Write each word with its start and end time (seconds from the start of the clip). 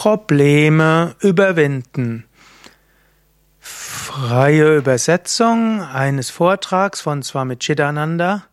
Probleme 0.00 1.14
überwinden. 1.20 2.24
Freie 3.58 4.78
Übersetzung 4.78 5.82
eines 5.82 6.30
Vortrags 6.30 7.02
von 7.02 7.22
Swami 7.22 7.58
Chidananda, 7.58 8.44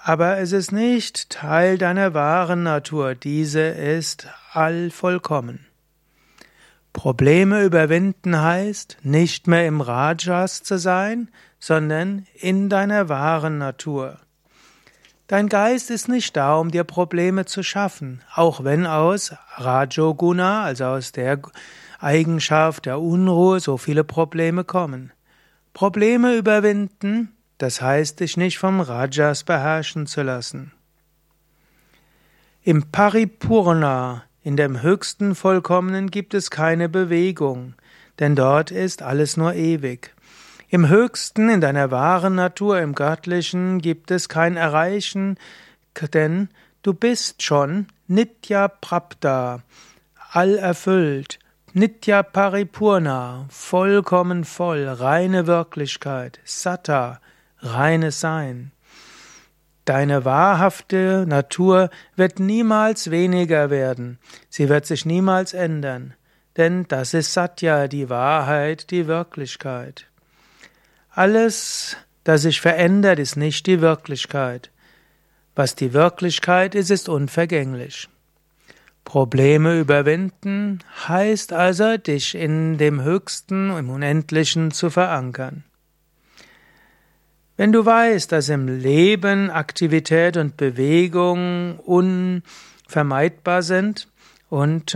aber 0.01 0.37
es 0.37 0.53
ist 0.53 0.71
nicht 0.71 1.29
Teil 1.29 1.77
deiner 1.77 2.13
wahren 2.13 2.63
Natur. 2.63 3.15
Diese 3.15 3.59
ist 3.59 4.25
allvollkommen. 4.53 5.65
Probleme 6.93 7.65
überwinden 7.65 8.41
heißt, 8.41 8.99
nicht 9.01 9.47
mehr 9.47 9.67
im 9.67 9.81
Rajas 9.81 10.63
zu 10.63 10.79
sein, 10.79 11.31
sondern 11.59 12.25
in 12.35 12.69
deiner 12.69 13.09
wahren 13.09 13.57
Natur. 13.57 14.17
Dein 15.27 15.49
Geist 15.49 15.91
ist 15.91 16.07
nicht 16.07 16.37
da, 16.37 16.55
um 16.55 16.71
dir 16.71 16.85
Probleme 16.85 17.43
zu 17.43 17.61
schaffen, 17.61 18.21
auch 18.33 18.63
wenn 18.63 18.87
aus 18.87 19.33
Rajoguna, 19.57 20.63
also 20.63 20.85
aus 20.85 21.11
der 21.11 21.41
Eigenschaft 21.99 22.85
der 22.85 23.01
Unruhe, 23.01 23.59
so 23.59 23.75
viele 23.75 24.05
Probleme 24.05 24.63
kommen. 24.63 25.11
Probleme 25.75 26.37
überwinden, 26.37 27.35
das 27.57 27.81
heißt, 27.81 28.21
dich 28.21 28.37
nicht 28.37 28.59
vom 28.59 28.79
Rajas 28.79 29.43
beherrschen 29.43 30.07
zu 30.07 30.23
lassen. 30.23 30.71
Im 32.63 32.91
Paripurna, 32.93 34.23
in 34.41 34.55
dem 34.55 34.81
höchsten 34.81 35.35
Vollkommenen, 35.35 36.09
gibt 36.11 36.33
es 36.33 36.49
keine 36.49 36.87
Bewegung, 36.87 37.73
denn 38.19 38.37
dort 38.37 38.71
ist 38.71 39.01
alles 39.01 39.35
nur 39.35 39.53
ewig. 39.53 40.15
Im 40.69 40.87
Höchsten, 40.87 41.49
in 41.49 41.59
deiner 41.59 41.91
wahren 41.91 42.35
Natur, 42.35 42.79
im 42.79 42.95
Göttlichen, 42.95 43.79
gibt 43.79 44.11
es 44.11 44.29
kein 44.29 44.55
Erreichen, 44.55 45.37
denn 46.13 46.47
du 46.83 46.93
bist 46.93 47.43
schon 47.43 47.87
Nitya 48.07 48.69
Prapta, 48.69 49.61
allerfüllt, 50.31 51.39
Nitya 51.77 52.23
Paripurna, 52.23 53.47
vollkommen 53.49 54.45
voll, 54.45 54.87
reine 54.87 55.45
Wirklichkeit, 55.45 56.39
Satta, 56.45 57.19
reines 57.59 58.21
Sein. 58.21 58.71
Deine 59.83 60.23
wahrhafte 60.23 61.25
Natur 61.27 61.89
wird 62.15 62.39
niemals 62.39 63.11
weniger 63.11 63.71
werden, 63.71 64.19
sie 64.47 64.69
wird 64.69 64.85
sich 64.85 65.05
niemals 65.05 65.53
ändern, 65.53 66.13
denn 66.55 66.87
das 66.87 67.13
ist 67.13 67.33
Satya, 67.33 67.89
die 67.89 68.09
Wahrheit, 68.09 68.89
die 68.89 69.07
Wirklichkeit. 69.07 70.07
Alles, 71.09 71.97
das 72.23 72.43
sich 72.43 72.61
verändert, 72.61 73.19
ist 73.19 73.35
nicht 73.35 73.67
die 73.67 73.81
Wirklichkeit. 73.81 74.71
Was 75.55 75.75
die 75.75 75.91
Wirklichkeit 75.91 76.73
ist, 76.73 76.89
ist 76.89 77.09
unvergänglich. 77.09 78.07
Probleme 79.05 79.79
überwinden 79.79 80.79
heißt 81.07 81.53
also, 81.53 81.95
dich 81.97 82.35
in 82.35 82.77
dem 82.77 83.01
Höchsten, 83.01 83.69
im 83.69 83.89
Unendlichen 83.89 84.71
zu 84.71 84.89
verankern. 84.89 85.63
Wenn 87.55 87.71
du 87.71 87.85
weißt, 87.85 88.31
dass 88.33 88.49
im 88.49 88.67
Leben 88.67 89.49
Aktivität 89.49 90.35
und 90.35 90.57
Bewegung 90.57 91.79
unvermeidbar 91.79 93.61
sind 93.61 94.09
und 94.49 94.93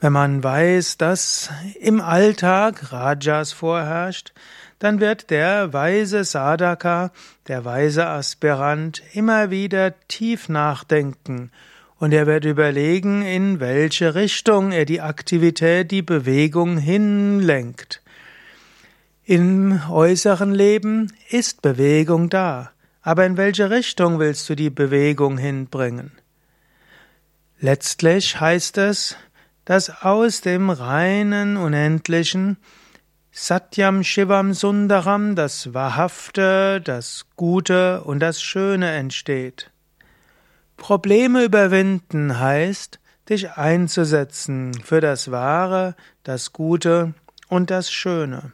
wenn 0.00 0.12
man 0.12 0.42
weiß, 0.42 0.98
dass 0.98 1.48
im 1.80 2.00
Alltag 2.00 2.92
Rajas 2.92 3.52
vorherrscht, 3.52 4.34
dann 4.80 4.98
wird 4.98 5.30
der 5.30 5.72
weise 5.72 6.24
Sadhaka, 6.24 7.12
der 7.46 7.64
weise 7.64 8.08
Aspirant 8.08 9.00
immer 9.14 9.50
wieder 9.50 9.94
tief 10.08 10.48
nachdenken 10.48 11.52
und 12.02 12.12
er 12.12 12.26
wird 12.26 12.44
überlegen, 12.44 13.22
in 13.22 13.60
welche 13.60 14.16
Richtung 14.16 14.72
er 14.72 14.84
die 14.84 15.00
Aktivität, 15.00 15.92
die 15.92 16.02
Bewegung 16.02 16.76
hinlenkt. 16.76 18.02
Im 19.24 19.80
äußeren 19.88 20.52
Leben 20.52 21.12
ist 21.30 21.62
Bewegung 21.62 22.28
da, 22.28 22.72
aber 23.02 23.24
in 23.24 23.36
welche 23.36 23.70
Richtung 23.70 24.18
willst 24.18 24.50
du 24.50 24.56
die 24.56 24.68
Bewegung 24.68 25.38
hinbringen? 25.38 26.10
Letztlich 27.60 28.40
heißt 28.40 28.78
es, 28.78 29.16
dass 29.64 30.02
aus 30.02 30.40
dem 30.40 30.70
reinen, 30.70 31.56
unendlichen 31.56 32.56
Satyam 33.30 34.02
Shivam 34.02 34.54
Sundaram 34.54 35.36
das 35.36 35.72
Wahrhafte, 35.72 36.80
das 36.80 37.26
Gute 37.36 38.02
und 38.02 38.18
das 38.18 38.42
Schöne 38.42 38.90
entsteht. 38.90 39.71
Probleme 40.82 41.44
überwinden 41.44 42.40
heißt, 42.40 42.98
dich 43.30 43.52
einzusetzen 43.52 44.74
für 44.82 45.00
das 45.00 45.30
Wahre, 45.30 45.94
das 46.24 46.52
Gute 46.52 47.14
und 47.48 47.70
das 47.70 47.92
Schöne. 47.92 48.50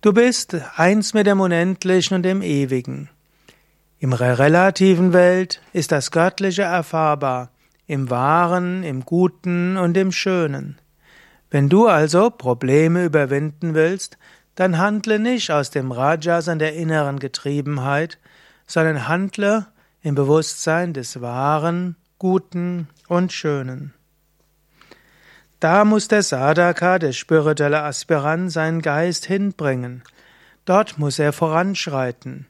Du 0.00 0.12
bist 0.12 0.56
eins 0.74 1.14
mit 1.14 1.28
dem 1.28 1.38
Unendlichen 1.38 2.16
und 2.16 2.24
dem 2.24 2.42
Ewigen. 2.42 3.08
Im 4.00 4.12
relativen 4.12 5.12
Welt 5.12 5.62
ist 5.72 5.92
das 5.92 6.10
Göttliche 6.10 6.62
erfahrbar, 6.62 7.50
im 7.86 8.10
Wahren, 8.10 8.82
im 8.82 9.04
Guten 9.04 9.76
und 9.76 9.96
im 9.96 10.10
Schönen. 10.10 10.80
Wenn 11.48 11.68
du 11.68 11.86
also 11.86 12.28
Probleme 12.28 13.04
überwinden 13.04 13.74
willst, 13.74 14.18
dann 14.56 14.78
handle 14.78 15.20
nicht 15.20 15.52
aus 15.52 15.70
dem 15.70 15.92
Rajas 15.92 16.48
an 16.48 16.58
der 16.58 16.74
inneren 16.74 17.20
Getriebenheit, 17.20 18.18
sondern 18.66 19.06
handle 19.06 19.66
im 20.06 20.14
Bewusstsein 20.14 20.92
des 20.92 21.20
Wahren, 21.20 21.96
Guten 22.20 22.86
und 23.08 23.32
Schönen. 23.32 23.92
Da 25.58 25.84
muss 25.84 26.06
der 26.06 26.22
Sadhaka, 26.22 27.00
der 27.00 27.10
spirituelle 27.10 27.82
Aspirant, 27.82 28.52
seinen 28.52 28.82
Geist 28.82 29.26
hinbringen. 29.26 30.04
Dort 30.64 30.96
muss 30.98 31.18
er 31.18 31.32
voranschreiten. 31.32 32.46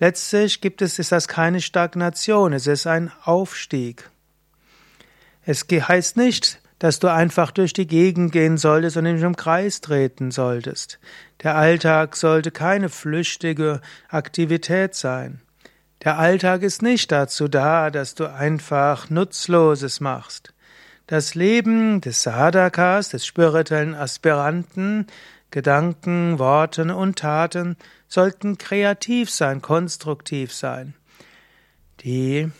Letztlich 0.00 0.60
gibt 0.60 0.82
es, 0.82 0.98
ist 0.98 1.12
das 1.12 1.28
keine 1.28 1.62
Stagnation, 1.62 2.52
es 2.52 2.66
ist 2.66 2.86
ein 2.86 3.10
Aufstieg. 3.24 4.10
Es 5.46 5.64
heißt 5.70 6.18
nicht, 6.18 6.60
dass 6.78 6.98
du 6.98 7.10
einfach 7.10 7.52
durch 7.52 7.72
die 7.72 7.86
Gegend 7.86 8.32
gehen 8.32 8.58
solltest 8.58 8.98
und 8.98 9.04
nicht 9.04 9.22
im 9.22 9.36
Kreis 9.36 9.80
treten 9.80 10.30
solltest. 10.30 10.98
Der 11.42 11.56
Alltag 11.56 12.16
sollte 12.16 12.50
keine 12.50 12.90
flüchtige 12.90 13.80
Aktivität 14.10 14.94
sein. 14.94 15.40
Der 16.04 16.18
Alltag 16.18 16.62
ist 16.62 16.82
nicht 16.82 17.12
dazu 17.12 17.46
da, 17.46 17.90
dass 17.90 18.16
du 18.16 18.26
einfach 18.26 19.08
Nutzloses 19.08 20.00
machst. 20.00 20.52
Das 21.06 21.36
Leben 21.36 22.00
des 22.00 22.22
Sadhakas, 22.22 23.10
des 23.10 23.24
spirituellen 23.24 23.94
Aspiranten, 23.94 25.06
Gedanken, 25.52 26.38
Worten 26.40 26.90
und 26.90 27.18
Taten 27.18 27.76
sollten 28.08 28.58
kreativ 28.58 29.30
sein, 29.30 29.62
konstruktiv 29.62 30.52
sein. 30.52 30.94
Die, 32.00 32.50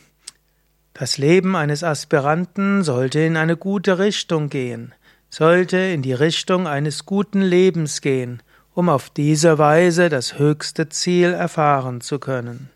das 0.95 1.19
Leben 1.19 1.57
eines 1.57 1.83
Aspiranten 1.83 2.85
sollte 2.85 3.21
in 3.21 3.37
eine 3.37 3.57
gute 3.57 3.99
Richtung 3.99 4.51
gehen, 4.51 4.95
sollte 5.31 5.79
in 5.79 6.03
die 6.03 6.13
Richtung 6.13 6.69
eines 6.69 7.07
guten 7.07 7.41
Lebens 7.41 8.03
gehen, 8.03 8.43
um 8.75 8.89
auf 8.89 9.11
diese 9.11 9.59
Weise 9.59 10.11
das 10.11 10.39
höchste 10.39 10.91
Ziel 10.91 11.33
erfahren 11.33 12.03
zu 12.03 12.19
können. 12.21 12.71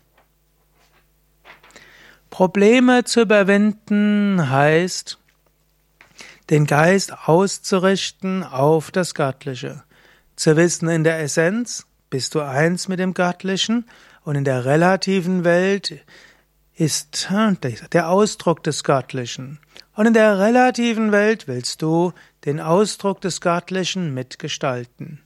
Probleme 2.37 3.03
zu 3.03 3.21
überwinden 3.21 4.51
heißt, 4.51 5.17
den 6.51 6.67
Geist 6.67 7.27
auszurichten 7.27 8.43
auf 8.43 8.91
das 8.91 9.15
Göttliche. 9.15 9.81
Zu 10.35 10.55
wissen, 10.55 10.87
in 10.87 11.03
der 11.03 11.19
Essenz 11.19 11.87
bist 12.11 12.35
du 12.35 12.41
eins 12.41 12.87
mit 12.87 12.99
dem 12.99 13.15
Göttlichen 13.15 13.87
und 14.23 14.35
in 14.35 14.43
der 14.43 14.65
relativen 14.65 15.45
Welt 15.45 16.05
ist 16.75 17.27
hm, 17.31 17.57
der 17.91 18.07
Ausdruck 18.07 18.63
des 18.63 18.83
Göttlichen. 18.83 19.57
Und 19.95 20.05
in 20.05 20.13
der 20.13 20.37
relativen 20.37 21.11
Welt 21.11 21.47
willst 21.47 21.81
du 21.81 22.13
den 22.45 22.59
Ausdruck 22.59 23.19
des 23.19 23.41
Göttlichen 23.41 24.13
mitgestalten. 24.13 25.23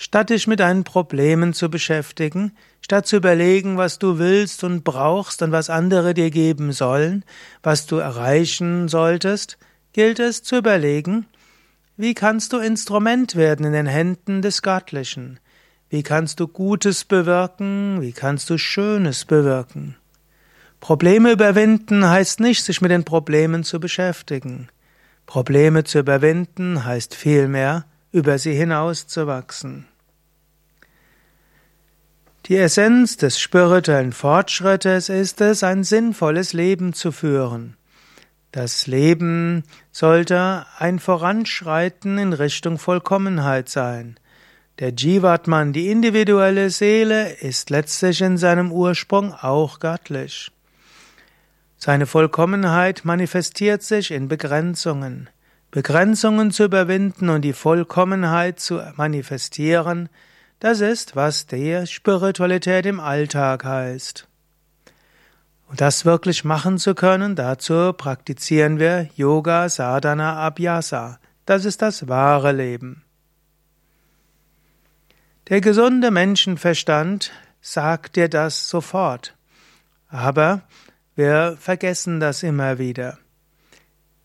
Statt 0.00 0.30
dich 0.30 0.46
mit 0.46 0.60
deinen 0.60 0.84
Problemen 0.84 1.52
zu 1.52 1.68
beschäftigen, 1.68 2.52
statt 2.80 3.08
zu 3.08 3.16
überlegen, 3.16 3.76
was 3.76 3.98
du 3.98 4.18
willst 4.18 4.62
und 4.62 4.84
brauchst 4.84 5.42
und 5.42 5.50
was 5.50 5.70
andere 5.70 6.14
dir 6.14 6.30
geben 6.30 6.70
sollen, 6.72 7.24
was 7.64 7.86
du 7.86 7.96
erreichen 7.96 8.86
solltest, 8.86 9.58
gilt 9.92 10.20
es 10.20 10.44
zu 10.44 10.58
überlegen, 10.58 11.26
wie 11.96 12.14
kannst 12.14 12.52
du 12.52 12.58
Instrument 12.58 13.34
werden 13.34 13.66
in 13.66 13.72
den 13.72 13.86
Händen 13.86 14.40
des 14.40 14.62
Göttlichen? 14.62 15.40
Wie 15.90 16.04
kannst 16.04 16.38
du 16.38 16.46
Gutes 16.46 17.04
bewirken? 17.04 18.00
Wie 18.00 18.12
kannst 18.12 18.48
du 18.50 18.56
Schönes 18.56 19.24
bewirken? 19.24 19.96
Probleme 20.78 21.32
überwinden 21.32 22.08
heißt 22.08 22.38
nicht, 22.38 22.62
sich 22.62 22.80
mit 22.80 22.92
den 22.92 23.04
Problemen 23.04 23.64
zu 23.64 23.80
beschäftigen. 23.80 24.68
Probleme 25.26 25.82
zu 25.82 25.98
überwinden 25.98 26.84
heißt 26.84 27.16
vielmehr, 27.16 27.84
über 28.12 28.38
sie 28.38 28.54
hinauszuwachsen. 28.54 29.86
Die 32.46 32.56
Essenz 32.56 33.18
des 33.18 33.38
spirituellen 33.38 34.12
Fortschrittes 34.12 35.10
ist 35.10 35.40
es, 35.42 35.62
ein 35.62 35.84
sinnvolles 35.84 36.54
Leben 36.54 36.94
zu 36.94 37.12
führen. 37.12 37.76
Das 38.52 38.86
Leben 38.86 39.64
sollte 39.92 40.64
ein 40.78 40.98
Voranschreiten 40.98 42.16
in 42.16 42.32
Richtung 42.32 42.78
Vollkommenheit 42.78 43.68
sein. 43.68 44.18
Der 44.78 44.92
Jivatman, 44.94 45.74
die 45.74 45.90
individuelle 45.90 46.70
Seele, 46.70 47.32
ist 47.34 47.68
letztlich 47.68 48.22
in 48.22 48.38
seinem 48.38 48.72
Ursprung 48.72 49.34
auch 49.34 49.80
göttlich. 49.80 50.50
Seine 51.76 52.06
Vollkommenheit 52.06 53.04
manifestiert 53.04 53.82
sich 53.82 54.10
in 54.10 54.28
Begrenzungen. 54.28 55.28
Begrenzungen 55.70 56.50
zu 56.50 56.64
überwinden 56.64 57.28
und 57.28 57.42
die 57.42 57.52
Vollkommenheit 57.52 58.58
zu 58.58 58.80
manifestieren, 58.96 60.08
das 60.60 60.80
ist, 60.80 61.14
was 61.14 61.46
der 61.46 61.86
Spiritualität 61.86 62.86
im 62.86 63.00
Alltag 63.00 63.64
heißt. 63.64 64.26
Und 65.68 65.80
das 65.82 66.06
wirklich 66.06 66.44
machen 66.44 66.78
zu 66.78 66.94
können, 66.94 67.36
dazu 67.36 67.92
praktizieren 67.92 68.78
wir 68.78 69.10
Yoga 69.14 69.68
Sadhana 69.68 70.38
Abhyasa. 70.46 71.20
Das 71.44 71.66
ist 71.66 71.82
das 71.82 72.08
wahre 72.08 72.52
Leben. 72.52 73.04
Der 75.48 75.60
gesunde 75.60 76.10
Menschenverstand 76.10 77.30
sagt 77.60 78.16
dir 78.16 78.28
das 78.28 78.68
sofort. 78.68 79.36
Aber 80.08 80.62
wir 81.14 81.56
vergessen 81.60 82.20
das 82.20 82.42
immer 82.42 82.78
wieder. 82.78 83.18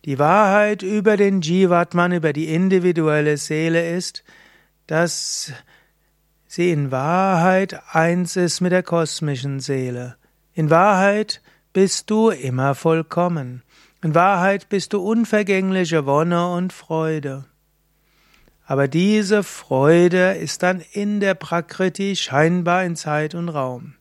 Die 0.06 0.20
Wahrheit 0.20 0.84
über 0.84 1.16
den 1.16 1.42
Jivatman, 1.42 2.12
über 2.12 2.34
die 2.34 2.54
individuelle 2.54 3.38
Seele 3.38 3.96
ist, 3.96 4.24
dass 4.86 5.54
sie 6.46 6.72
in 6.72 6.92
Wahrheit 6.92 7.82
eins 7.92 8.36
ist 8.36 8.60
mit 8.60 8.74
der 8.74 8.84
kosmischen 8.84 9.62
Seele. 9.62 10.18
In 10.54 10.70
Wahrheit 10.70 11.42
bist 11.72 12.10
du 12.10 12.30
immer 12.30 12.76
vollkommen. 12.76 13.64
In 14.04 14.14
Wahrheit 14.14 14.68
bist 14.68 14.92
du 14.92 15.00
unvergängliche 15.02 16.06
Wonne 16.06 16.54
und 16.54 16.74
Freude. 16.74 17.46
Aber 18.66 18.90
diese 18.90 19.42
Freude 19.42 20.34
ist 20.34 20.64
dann 20.64 20.82
in 20.92 21.22
der 21.22 21.34
Prakriti 21.34 22.18
scheinbar 22.18 22.84
in 22.84 22.98
Zeit 22.98 23.36
und 23.36 23.48
Raum. 23.48 23.96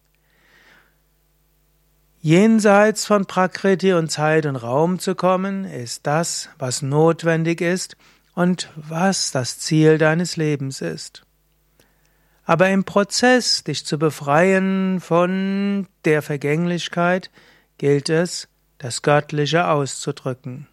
Jenseits 2.24 3.04
von 3.04 3.26
Prakriti 3.26 3.94
und 3.94 4.08
Zeit 4.08 4.46
und 4.46 4.54
Raum 4.54 5.00
zu 5.00 5.16
kommen, 5.16 5.64
ist 5.64 6.06
das, 6.06 6.48
was 6.56 6.80
notwendig 6.80 7.60
ist 7.60 7.96
und 8.36 8.70
was 8.76 9.32
das 9.32 9.58
Ziel 9.58 9.98
deines 9.98 10.36
Lebens 10.36 10.82
ist. 10.82 11.26
Aber 12.44 12.70
im 12.70 12.84
Prozess, 12.84 13.64
dich 13.64 13.84
zu 13.84 13.98
befreien 13.98 15.00
von 15.00 15.88
der 16.04 16.22
Vergänglichkeit, 16.22 17.32
gilt 17.76 18.08
es, 18.08 18.46
das 18.78 19.02
Göttliche 19.02 19.66
auszudrücken. 19.66 20.68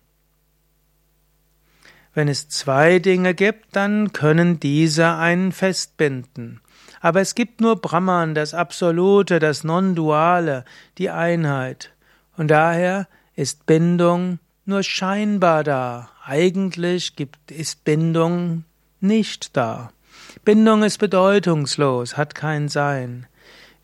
Wenn 2.13 2.27
es 2.27 2.47
zwei 2.49 2.99
Dinge 2.99 3.33
gibt, 3.33 3.75
dann 3.75 4.13
können 4.13 4.59
diese 4.59 5.15
einen 5.15 5.51
festbinden. 5.51 6.61
Aber 7.01 7.21
es 7.21 7.35
gibt 7.35 7.61
nur 7.61 7.77
Brahman, 7.77 8.35
das 8.35 8.53
Absolute, 8.53 9.39
das 9.39 9.63
Non-Duale, 9.63 10.65
die 10.97 11.09
Einheit. 11.09 11.91
Und 12.35 12.49
daher 12.49 13.07
ist 13.35 13.65
Bindung 13.65 14.39
nur 14.65 14.83
scheinbar 14.83 15.63
da. 15.63 16.09
Eigentlich 16.25 17.15
gibt, 17.15 17.51
ist 17.51 17.83
Bindung 17.83 18.65
nicht 18.99 19.55
da. 19.55 19.91
Bindung 20.45 20.83
ist 20.83 20.97
bedeutungslos, 20.97 22.17
hat 22.17 22.35
kein 22.35 22.69
Sein. 22.69 23.27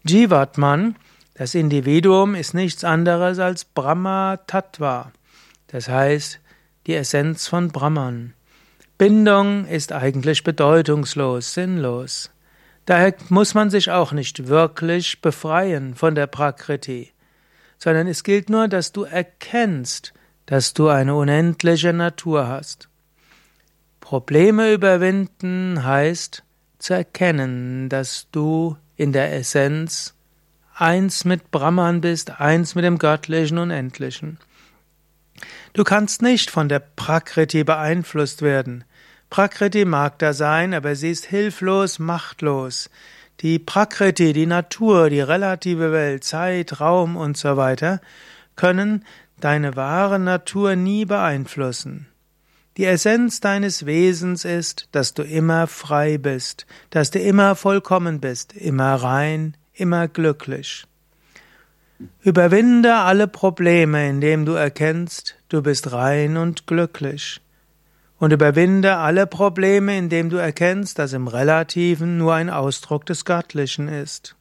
Jivatman, 0.05 0.95
das 1.33 1.55
Individuum, 1.55 2.35
ist 2.35 2.53
nichts 2.53 2.83
anderes 2.83 3.39
als 3.39 3.65
Brahma 3.65 4.37
Tattva, 4.45 5.11
das 5.67 5.89
heißt 5.89 6.39
die 6.85 6.93
Essenz 6.93 7.47
von 7.47 7.69
Brahman. 7.69 8.33
Bindung 8.97 9.65
ist 9.65 9.91
eigentlich 9.91 10.43
bedeutungslos, 10.43 11.53
sinnlos. 11.53 12.29
Daher 12.85 13.15
muss 13.29 13.53
man 13.53 13.69
sich 13.69 13.89
auch 13.89 14.11
nicht 14.11 14.47
wirklich 14.47 15.21
befreien 15.21 15.95
von 15.95 16.13
der 16.13 16.27
Prakriti, 16.27 17.11
sondern 17.77 18.07
es 18.07 18.23
gilt 18.23 18.49
nur, 18.49 18.67
dass 18.67 18.91
du 18.91 19.03
erkennst, 19.03 20.13
dass 20.45 20.73
du 20.73 20.89
eine 20.89 21.15
unendliche 21.15 21.93
Natur 21.93 22.47
hast. 22.47 22.89
Probleme 23.99 24.71
überwinden 24.71 25.83
heißt 25.83 26.43
zu 26.77 26.93
erkennen, 26.93 27.89
dass 27.89 28.27
du 28.31 28.77
in 28.95 29.11
der 29.11 29.33
Essenz 29.33 30.13
eins 30.75 31.25
mit 31.25 31.49
Brahman 31.49 32.01
bist, 32.01 32.39
eins 32.39 32.75
mit 32.75 32.85
dem 32.85 32.99
Göttlichen 32.99 33.57
Unendlichen. 33.57 34.37
Du 35.73 35.83
kannst 35.83 36.21
nicht 36.21 36.51
von 36.51 36.69
der 36.69 36.79
Prakriti 36.79 37.63
beeinflusst 37.63 38.41
werden. 38.41 38.83
Prakriti 39.29 39.85
mag 39.85 40.19
da 40.19 40.33
sein, 40.33 40.73
aber 40.73 40.95
sie 40.95 41.11
ist 41.11 41.25
hilflos, 41.25 41.99
machtlos. 41.99 42.89
Die 43.41 43.59
Prakriti, 43.59 44.31
die 44.31 44.45
Natur, 44.45 45.09
die 45.09 45.19
relative 45.19 45.91
Welt, 45.91 46.23
Zeit, 46.23 46.79
Raum 46.79 47.17
und 47.17 47.35
so 47.35 47.57
weiter, 47.57 47.99
können 48.55 49.03
deine 49.39 49.75
wahre 49.75 50.19
Natur 50.19 50.75
nie 50.75 51.05
beeinflussen. 51.05 52.07
Die 52.77 52.85
Essenz 52.85 53.39
deines 53.39 53.85
Wesens 53.85 54.45
ist, 54.45 54.87
dass 54.91 55.13
du 55.13 55.23
immer 55.23 55.67
frei 55.67 56.17
bist, 56.17 56.65
dass 56.89 57.11
du 57.11 57.19
immer 57.19 57.55
vollkommen 57.55 58.19
bist, 58.19 58.53
immer 58.53 58.95
rein, 58.95 59.55
immer 59.73 60.07
glücklich. 60.07 60.85
Überwinde 62.21 62.95
alle 62.95 63.27
Probleme, 63.27 64.09
indem 64.09 64.45
du 64.45 64.53
erkennst, 64.53 65.35
du 65.49 65.61
bist 65.61 65.91
rein 65.91 66.35
und 66.37 66.67
glücklich 66.67 67.41
und 68.19 68.31
überwinde 68.31 68.97
alle 68.97 69.27
Probleme, 69.27 69.97
indem 69.97 70.29
du 70.29 70.37
erkennst, 70.37 70.99
dass 70.99 71.13
im 71.13 71.27
Relativen 71.27 72.17
nur 72.17 72.33
ein 72.33 72.49
Ausdruck 72.49 73.05
des 73.05 73.25
Göttlichen 73.25 73.87
ist. 73.87 74.35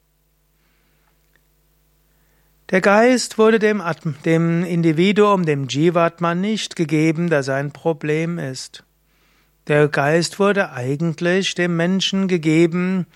Der 2.71 2.81
Geist 2.81 3.37
wurde 3.37 3.59
dem, 3.59 3.83
dem 4.25 4.65
Individuum, 4.65 5.45
dem 5.45 5.69
Jivatma 5.69 6.35
nicht 6.35 6.77
gegeben, 6.77 7.29
dass 7.29 7.49
er 7.49 7.57
ein 7.57 7.73
Problem 7.73 8.39
ist. 8.39 8.85
Der 9.67 9.89
Geist 9.89 10.39
wurde 10.39 10.73
eigentlich 10.73 11.55
dem 11.55 11.77
Menschen 11.77 12.29
gegeben, 12.29 13.07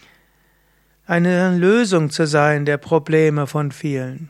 eine 1.07 1.57
Lösung 1.57 2.11
zu 2.11 2.27
sein 2.27 2.67
der 2.67 2.77
Probleme 2.77 3.47
von 3.47 3.73
vielen. 3.73 4.29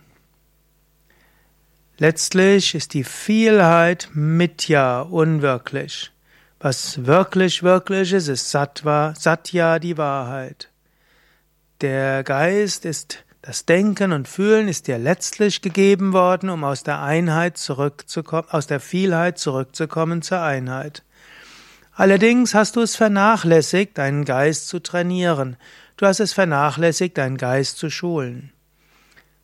Letztlich 1.97 2.77
ist 2.77 2.95
die 2.95 3.03
Vielheit 3.03 4.09
Mitya 4.15 5.01
unwirklich. 5.01 6.13
Was 6.61 7.07
wirklich, 7.07 7.63
wirklich 7.63 8.13
ist, 8.13 8.27
ist 8.27 8.51
Sattva, 8.51 9.15
Satya, 9.17 9.79
die 9.79 9.97
Wahrheit. 9.97 10.71
Der 11.81 12.25
Geist 12.25 12.85
ist, 12.85 13.25
das 13.43 13.65
Denken 13.65 14.11
und 14.11 14.27
Fühlen 14.27 14.67
ist 14.67 14.89
dir 14.89 14.99
letztlich 14.99 15.63
gegeben 15.63 16.13
worden, 16.13 16.51
um 16.51 16.65
aus 16.65 16.83
der 16.83 17.01
Einheit 17.01 17.59
zurückzukommen, 17.59 18.49
aus 18.51 18.67
der 18.67 18.81
Vielheit 18.81 19.39
zurückzukommen 19.39 20.21
zur 20.21 20.43
Einheit. 20.43 21.05
Allerdings 21.93 22.55
hast 22.55 22.75
du 22.75 22.81
es 22.81 22.97
vernachlässigt, 22.97 23.97
deinen 23.97 24.25
Geist 24.25 24.67
zu 24.67 24.81
trainieren. 24.81 25.57
Du 25.97 26.07
hast 26.07 26.19
es 26.19 26.33
vernachlässigt, 26.33 27.19
deinen 27.19 27.37
Geist 27.37 27.79
zu 27.79 27.89
schulen. 27.89 28.53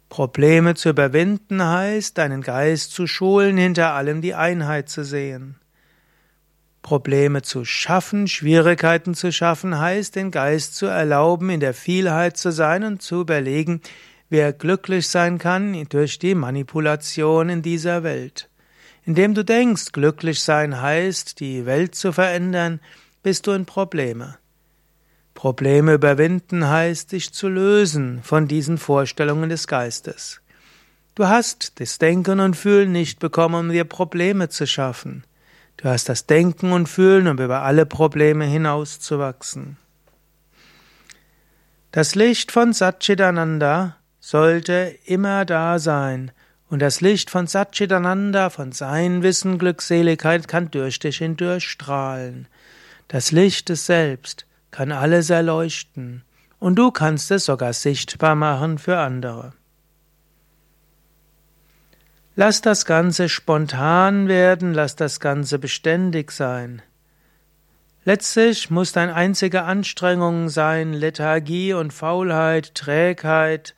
Probleme 0.08 0.74
zu 0.74 0.88
überwinden 0.88 1.62
heißt, 1.62 2.18
deinen 2.18 2.42
Geist 2.42 2.90
zu 2.90 3.06
schulen, 3.06 3.56
hinter 3.56 3.92
allem 3.92 4.20
die 4.20 4.34
Einheit 4.34 4.88
zu 4.88 5.04
sehen. 5.04 5.60
Probleme 6.84 7.40
zu 7.40 7.64
schaffen, 7.64 8.28
Schwierigkeiten 8.28 9.14
zu 9.14 9.32
schaffen, 9.32 9.78
heißt, 9.78 10.16
den 10.16 10.30
Geist 10.30 10.76
zu 10.76 10.84
erlauben, 10.84 11.48
in 11.48 11.58
der 11.58 11.72
Vielheit 11.72 12.36
zu 12.36 12.52
sein 12.52 12.84
und 12.84 13.00
zu 13.00 13.22
überlegen, 13.22 13.80
wer 14.28 14.52
glücklich 14.52 15.08
sein 15.08 15.38
kann 15.38 15.82
durch 15.88 16.18
die 16.18 16.34
Manipulation 16.34 17.48
in 17.48 17.62
dieser 17.62 18.02
Welt. 18.02 18.50
Indem 19.06 19.32
du 19.34 19.46
denkst, 19.46 19.92
glücklich 19.92 20.42
sein 20.42 20.82
heißt, 20.82 21.40
die 21.40 21.64
Welt 21.64 21.94
zu 21.94 22.12
verändern, 22.12 22.80
bist 23.22 23.46
du 23.46 23.52
in 23.52 23.64
Probleme. 23.64 24.36
Probleme 25.32 25.94
überwinden 25.94 26.68
heißt, 26.68 27.12
dich 27.12 27.32
zu 27.32 27.48
lösen 27.48 28.22
von 28.22 28.46
diesen 28.46 28.76
Vorstellungen 28.76 29.48
des 29.48 29.68
Geistes. 29.68 30.42
Du 31.14 31.28
hast 31.28 31.80
das 31.80 31.96
Denken 31.96 32.40
und 32.40 32.56
Fühlen 32.56 32.92
nicht 32.92 33.20
bekommen, 33.20 33.54
um 33.54 33.68
dir 33.70 33.84
Probleme 33.84 34.50
zu 34.50 34.66
schaffen. 34.66 35.24
Du 35.76 35.88
hast 35.88 36.08
das 36.08 36.26
Denken 36.26 36.72
und 36.72 36.88
Fühlen, 36.88 37.28
um 37.28 37.38
über 37.38 37.62
alle 37.62 37.86
Probleme 37.86 38.44
hinauszuwachsen. 38.44 39.76
Das 41.92 42.14
Licht 42.14 42.50
von 42.50 42.72
Satchitananda 42.72 43.96
sollte 44.18 44.96
immer 45.04 45.44
da 45.44 45.78
sein, 45.78 46.32
und 46.70 46.80
das 46.80 47.00
Licht 47.00 47.30
von 47.30 47.46
Satchitananda, 47.46 48.50
von 48.50 48.72
sein 48.72 49.22
Wissen, 49.22 49.58
Glückseligkeit 49.58 50.48
kann 50.48 50.70
durch 50.70 50.98
dich 50.98 51.18
hindurch 51.18 51.68
strahlen. 51.68 52.48
Das 53.06 53.30
Licht 53.30 53.68
des 53.68 53.86
Selbst 53.86 54.46
kann 54.70 54.90
alles 54.90 55.30
erleuchten, 55.30 56.24
und 56.58 56.76
du 56.76 56.90
kannst 56.90 57.30
es 57.30 57.44
sogar 57.44 57.74
sichtbar 57.74 58.34
machen 58.34 58.78
für 58.78 58.98
andere. 58.98 59.52
Lass 62.36 62.60
das 62.60 62.84
Ganze 62.84 63.28
spontan 63.28 64.26
werden, 64.26 64.74
lass 64.74 64.96
das 64.96 65.20
Ganze 65.20 65.60
beständig 65.60 66.32
sein. 66.32 66.82
Letztlich 68.04 68.70
muss 68.70 68.90
dein 68.90 69.10
einzige 69.10 69.62
Anstrengung 69.62 70.48
sein, 70.48 70.92
Lethargie 70.92 71.74
und 71.74 71.92
Faulheit, 71.92 72.74
Trägheit 72.74 73.76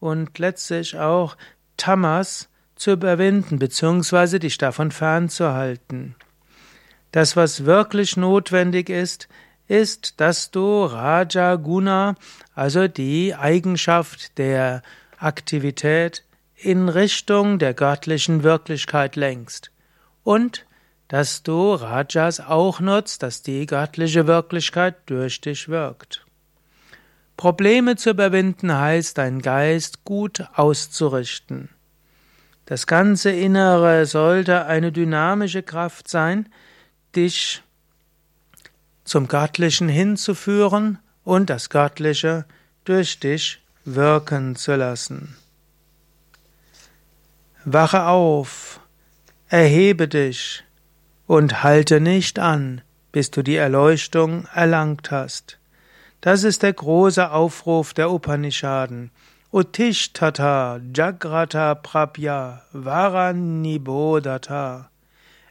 und 0.00 0.38
letztlich 0.38 0.98
auch 0.98 1.36
Tamas 1.76 2.48
zu 2.76 2.92
überwinden, 2.92 3.58
beziehungsweise 3.58 4.40
dich 4.40 4.56
davon 4.56 4.90
fernzuhalten. 4.90 6.14
Das, 7.12 7.36
was 7.36 7.66
wirklich 7.66 8.16
notwendig 8.16 8.88
ist, 8.88 9.28
ist, 9.66 10.18
dass 10.18 10.50
du 10.50 10.84
Raja 10.84 11.56
Guna, 11.56 12.14
also 12.54 12.88
die 12.88 13.34
Eigenschaft 13.34 14.38
der 14.38 14.82
Aktivität, 15.18 16.24
in 16.60 16.88
Richtung 16.88 17.58
der 17.58 17.72
göttlichen 17.72 18.42
Wirklichkeit 18.42 19.16
lenkst 19.16 19.70
und 20.24 20.66
dass 21.06 21.42
du 21.42 21.72
Rajas 21.72 22.40
auch 22.40 22.80
nutzt, 22.80 23.22
dass 23.22 23.42
die 23.42 23.64
göttliche 23.64 24.26
Wirklichkeit 24.26 24.96
durch 25.06 25.40
dich 25.40 25.68
wirkt. 25.68 26.26
Probleme 27.36 27.96
zu 27.96 28.10
überwinden 28.10 28.76
heißt, 28.76 29.16
deinen 29.16 29.40
Geist 29.40 30.04
gut 30.04 30.44
auszurichten. 30.54 31.70
Das 32.66 32.86
ganze 32.86 33.30
Innere 33.30 34.04
sollte 34.04 34.66
eine 34.66 34.92
dynamische 34.92 35.62
Kraft 35.62 36.08
sein, 36.08 36.48
dich 37.14 37.62
zum 39.04 39.28
Göttlichen 39.28 39.88
hinzuführen 39.88 40.98
und 41.24 41.48
das 41.48 41.70
Göttliche 41.70 42.44
durch 42.84 43.20
dich 43.20 43.62
wirken 43.84 44.56
zu 44.56 44.74
lassen. 44.74 45.36
Wache 47.64 48.04
auf, 48.04 48.78
erhebe 49.48 50.06
dich 50.06 50.62
und 51.26 51.64
halte 51.64 52.00
nicht 52.00 52.38
an, 52.38 52.82
bis 53.10 53.32
du 53.32 53.42
die 53.42 53.56
Erleuchtung 53.56 54.46
erlangt 54.54 55.10
hast. 55.10 55.58
Das 56.20 56.44
ist 56.44 56.62
der 56.62 56.72
große 56.72 57.32
Aufruf 57.32 57.94
der 57.94 58.12
Upanishaden. 58.12 59.10
Uttishtata 59.50 60.78
Jagrata 60.94 61.74
Prabhya 61.74 62.62
Varanibodata. 62.72 64.88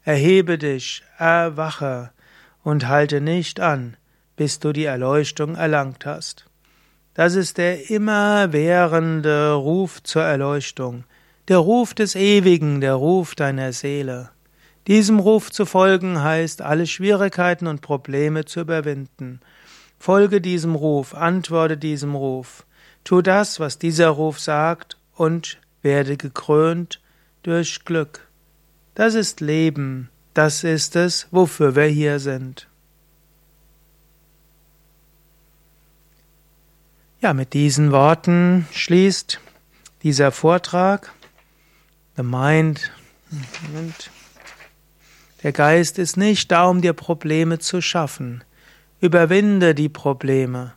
Erhebe 0.03 0.57
dich, 0.57 1.03
erwache 1.17 2.11
und 2.63 2.87
halte 2.87 3.19
nicht 3.19 3.59
an, 3.59 3.97
bis 4.37 4.59
du 4.59 4.71
die 4.71 4.85
Erleuchtung 4.85 5.55
erlangt 5.55 6.05
hast. 6.05 6.45
Das 7.15 7.35
ist 7.35 7.57
der 7.57 7.89
immerwährende 7.89 9.51
Ruf 9.53 10.01
zur 10.03 10.23
Erleuchtung 10.23 11.03
der 11.47 11.57
Ruf 11.57 11.93
des 11.93 12.15
Ewigen, 12.15 12.81
der 12.81 12.95
Ruf 12.95 13.35
deiner 13.35 13.71
Seele. 13.73 14.29
Diesem 14.87 15.19
Ruf 15.19 15.51
zu 15.51 15.65
folgen 15.65 16.21
heißt, 16.21 16.61
alle 16.61 16.87
Schwierigkeiten 16.87 17.67
und 17.67 17.81
Probleme 17.81 18.45
zu 18.45 18.61
überwinden. 18.61 19.41
Folge 19.99 20.41
diesem 20.41 20.75
Ruf, 20.75 21.13
antworte 21.13 21.77
diesem 21.77 22.15
Ruf. 22.15 22.65
Tu 23.03 23.21
das, 23.21 23.59
was 23.59 23.79
dieser 23.79 24.09
Ruf 24.09 24.39
sagt, 24.39 24.97
und 25.15 25.57
werde 25.81 26.17
gekrönt 26.17 27.01
durch 27.43 27.85
Glück. 27.85 28.27
Das 28.95 29.13
ist 29.13 29.41
Leben, 29.41 30.09
das 30.33 30.63
ist 30.63 30.95
es, 30.95 31.27
wofür 31.31 31.75
wir 31.75 31.85
hier 31.85 32.19
sind. 32.19 32.67
Ja, 37.19 37.33
mit 37.33 37.53
diesen 37.53 37.91
Worten 37.91 38.67
schließt 38.71 39.39
dieser 40.03 40.31
Vortrag. 40.31 41.11
The 42.17 42.23
mind. 42.23 42.91
Moment. 43.61 44.09
Der 45.43 45.51
Geist 45.51 45.99
ist 45.99 46.17
nicht 46.17 46.51
da, 46.51 46.65
um 46.65 46.81
dir 46.81 46.93
Probleme 46.93 47.59
zu 47.59 47.79
schaffen. 47.79 48.43
Überwinde 48.99 49.75
die 49.75 49.89
Probleme. 49.89 50.73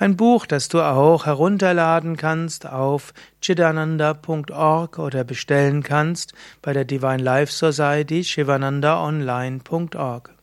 ein 0.00 0.16
Buch, 0.16 0.46
das 0.46 0.68
du 0.68 0.80
auch 0.80 1.26
herunterladen 1.26 2.16
kannst 2.16 2.66
auf 2.66 3.12
chidananda.org 3.42 4.98
oder 4.98 5.24
bestellen 5.24 5.82
kannst 5.82 6.32
bei 6.62 6.72
der 6.72 6.86
Divine 6.86 7.22
Life 7.22 7.52
Society 7.52 8.24
shivanandaonline.org. 8.24 10.39